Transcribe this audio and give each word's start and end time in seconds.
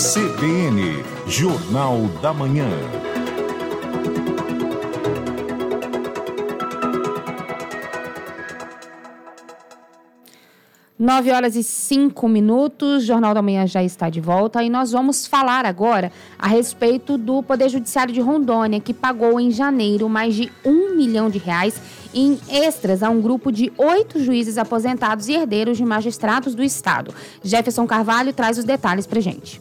CBN, 0.00 1.04
Jornal 1.26 2.08
da 2.22 2.32
Manhã. 2.32 2.66
Nove 10.98 11.30
horas 11.30 11.54
e 11.54 11.62
cinco 11.62 12.26
minutos, 12.30 13.04
Jornal 13.04 13.34
da 13.34 13.42
Manhã 13.42 13.66
já 13.66 13.84
está 13.84 14.08
de 14.08 14.22
volta 14.22 14.62
e 14.62 14.70
nós 14.70 14.90
vamos 14.90 15.26
falar 15.26 15.66
agora 15.66 16.10
a 16.38 16.48
respeito 16.48 17.18
do 17.18 17.42
Poder 17.42 17.68
Judiciário 17.68 18.14
de 18.14 18.22
Rondônia, 18.22 18.80
que 18.80 18.94
pagou 18.94 19.38
em 19.38 19.50
janeiro 19.50 20.08
mais 20.08 20.34
de 20.34 20.50
um 20.64 20.96
milhão 20.96 21.28
de 21.28 21.36
reais 21.36 21.78
em 22.14 22.40
extras 22.48 23.02
a 23.02 23.10
um 23.10 23.20
grupo 23.20 23.52
de 23.52 23.70
oito 23.76 24.18
juízes 24.18 24.56
aposentados 24.56 25.28
e 25.28 25.34
herdeiros 25.34 25.76
de 25.76 25.84
magistrados 25.84 26.54
do 26.54 26.62
Estado. 26.62 27.14
Jefferson 27.44 27.86
Carvalho 27.86 28.32
traz 28.32 28.56
os 28.56 28.64
detalhes 28.64 29.06
para 29.06 29.20
gente. 29.20 29.60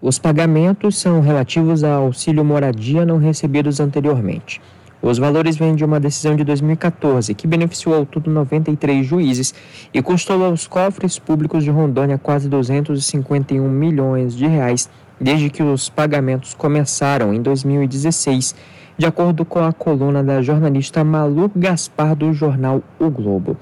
Os 0.00 0.18
pagamentos 0.18 0.96
são 0.96 1.20
relativos 1.20 1.84
ao 1.84 2.04
auxílio 2.04 2.44
moradia 2.44 3.04
não 3.04 3.18
recebidos 3.18 3.78
anteriormente. 3.78 4.60
Os 5.02 5.18
valores 5.18 5.56
vêm 5.56 5.74
de 5.76 5.84
uma 5.84 6.00
decisão 6.00 6.34
de 6.34 6.42
2014 6.44 7.34
que 7.34 7.46
beneficiou 7.46 7.94
ao 7.94 8.06
todo 8.06 8.30
93 8.30 9.06
juízes 9.06 9.54
e 9.92 10.02
custou 10.02 10.44
aos 10.44 10.66
cofres 10.66 11.18
públicos 11.18 11.62
de 11.62 11.70
Rondônia 11.70 12.18
quase 12.18 12.48
251 12.48 13.68
milhões 13.68 14.34
de 14.34 14.46
reais 14.46 14.88
desde 15.20 15.50
que 15.50 15.62
os 15.62 15.88
pagamentos 15.88 16.54
começaram 16.54 17.34
em 17.34 17.42
2016, 17.42 18.54
de 18.96 19.06
acordo 19.06 19.44
com 19.44 19.60
a 19.60 19.72
coluna 19.72 20.22
da 20.22 20.42
jornalista 20.42 21.04
Malu 21.04 21.50
Gaspar 21.54 22.16
do 22.16 22.32
jornal 22.32 22.82
O 22.98 23.10
Globo. 23.10 23.56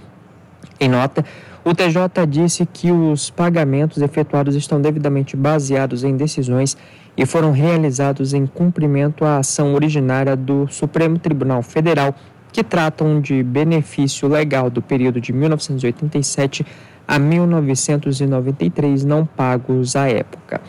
Em 0.78 0.88
nota, 0.88 1.24
o 1.64 1.74
TJ 1.74 2.26
disse 2.28 2.64
que 2.64 2.92
os 2.92 3.28
pagamentos 3.28 4.00
efetuados 4.00 4.54
estão 4.54 4.80
devidamente 4.80 5.36
baseados 5.36 6.04
em 6.04 6.16
decisões 6.16 6.76
e 7.16 7.26
foram 7.26 7.50
realizados 7.50 8.34
em 8.34 8.46
cumprimento 8.46 9.24
à 9.24 9.38
ação 9.38 9.74
originária 9.74 10.36
do 10.36 10.68
Supremo 10.68 11.18
Tribunal 11.18 11.62
Federal, 11.62 12.14
que 12.52 12.62
tratam 12.62 13.20
de 13.20 13.42
benefício 13.42 14.28
legal 14.28 14.70
do 14.70 14.80
período 14.80 15.20
de 15.20 15.32
1987 15.32 16.64
a 17.08 17.18
1993 17.18 19.04
não 19.04 19.26
pagos 19.26 19.96
à 19.96 20.08
época. 20.08 20.60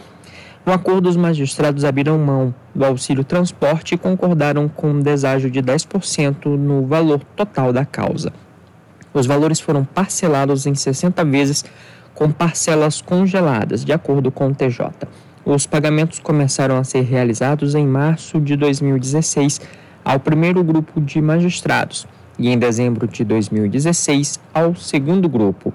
No 0.66 0.74
acordo, 0.74 1.08
os 1.08 1.16
magistrados 1.16 1.86
abriram 1.86 2.18
mão 2.18 2.54
do 2.74 2.84
auxílio 2.84 3.24
transporte 3.24 3.96
e 3.96 3.98
concordaram 3.98 4.68
com 4.68 4.90
um 4.90 5.00
deságio 5.00 5.50
de 5.50 5.62
10% 5.62 6.46
no 6.58 6.86
valor 6.86 7.22
total 7.36 7.72
da 7.72 7.86
causa. 7.86 8.34
Os 9.14 9.26
valores 9.26 9.60
foram 9.60 9.84
parcelados 9.84 10.66
em 10.66 10.76
60 10.76 11.24
vezes 11.26 11.64
com 12.14 12.32
parcelas 12.32 13.02
congeladas, 13.02 13.86
de 13.86 13.94
acordo 13.94 14.32
com 14.32 14.48
o 14.48 14.56
TJ. 14.56 15.08
Os 15.46 15.66
pagamentos 15.66 16.20
começaram 16.20 16.78
a 16.78 16.84
ser 16.84 17.02
realizados 17.02 17.76
em 17.76 17.88
março 17.88 18.42
de 18.42 18.56
2016 18.56 19.62
ao 20.04 20.20
primeiro 20.20 20.64
grupo 20.64 21.00
de 21.00 21.22
magistrados 21.22 22.08
e 22.40 22.50
em 22.50 22.58
dezembro 22.58 23.08
de 23.08 23.24
2016 23.24 24.40
ao 24.54 24.76
segundo 24.76 25.30
grupo. 25.30 25.74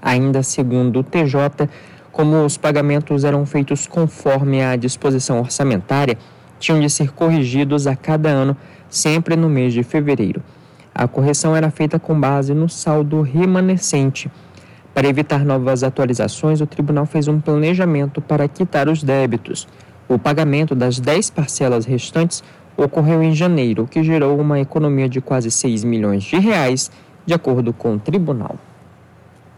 Ainda 0.00 0.42
segundo 0.42 1.00
o 1.00 1.02
TJ, 1.04 1.68
como 2.10 2.44
os 2.44 2.56
pagamentos 2.56 3.24
eram 3.24 3.46
feitos 3.46 3.86
conforme 3.86 4.62
a 4.62 4.76
disposição 4.76 5.38
orçamentária, 5.38 6.18
tinham 6.58 6.80
de 6.80 6.90
ser 6.90 7.12
corrigidos 7.12 7.86
a 7.86 7.96
cada 7.96 8.28
ano, 8.28 8.56
sempre 8.90 9.36
no 9.36 9.48
mês 9.48 9.72
de 9.72 9.82
fevereiro. 9.82 10.42
A 10.94 11.08
correção 11.08 11.56
era 11.56 11.70
feita 11.70 11.98
com 11.98 12.18
base 12.18 12.54
no 12.54 12.68
saldo 12.68 13.22
remanescente 13.22 14.30
para 14.94 15.08
evitar 15.08 15.42
novas 15.42 15.82
atualizações, 15.82 16.60
o 16.60 16.66
tribunal 16.66 17.06
fez 17.06 17.26
um 17.26 17.40
planejamento 17.40 18.20
para 18.20 18.46
quitar 18.46 18.88
os 18.88 19.02
débitos. 19.02 19.66
O 20.06 20.18
pagamento 20.18 20.74
das 20.74 21.00
10 21.00 21.30
parcelas 21.30 21.86
restantes 21.86 22.44
ocorreu 22.76 23.22
em 23.22 23.34
janeiro, 23.34 23.84
o 23.84 23.88
que 23.88 24.02
gerou 24.02 24.38
uma 24.38 24.60
economia 24.60 25.08
de 25.08 25.20
quase 25.20 25.50
6 25.50 25.82
milhões 25.84 26.22
de 26.24 26.38
reais, 26.38 26.90
de 27.24 27.32
acordo 27.32 27.72
com 27.72 27.94
o 27.94 27.98
tribunal. 27.98 28.56